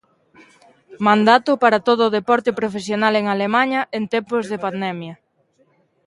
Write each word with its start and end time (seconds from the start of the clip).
Mandato 1.07 1.51
para 1.63 1.83
todo 1.87 2.01
o 2.05 2.13
deporte 2.19 2.51
profesional 2.59 3.13
en 3.17 3.25
Alemaña 3.35 3.81
en 3.97 4.03
tempos 4.13 4.43
de 4.51 4.57
pandemia. 4.65 5.13